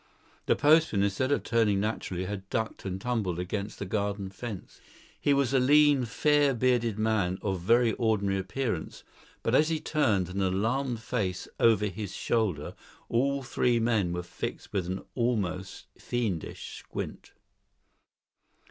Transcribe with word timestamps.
The 0.47 0.55
postman, 0.55 1.03
instead 1.03 1.31
of 1.31 1.43
turning 1.43 1.79
naturally, 1.79 2.25
had 2.25 2.49
ducked 2.49 2.85
and 2.85 2.99
tumbled 2.99 3.37
against 3.37 3.77
the 3.77 3.85
garden 3.85 4.31
fence. 4.31 4.81
He 5.21 5.31
was 5.31 5.53
a 5.53 5.59
lean 5.59 6.05
fair 6.05 6.55
bearded 6.55 6.97
man 6.97 7.37
of 7.43 7.61
very 7.61 7.91
ordinary 7.93 8.39
appearance, 8.39 9.03
but 9.43 9.53
as 9.53 9.69
he 9.69 9.79
turned 9.79 10.27
an 10.29 10.41
alarmed 10.41 11.01
face 11.03 11.47
over 11.59 11.85
his 11.85 12.15
shoulder, 12.15 12.73
all 13.09 13.43
three 13.43 13.79
men 13.79 14.11
were 14.11 14.23
fixed 14.23 14.73
with 14.73 14.87
an 14.87 15.03
almost 15.13 15.85
fiendish 15.99 16.77
squint. 16.79 17.33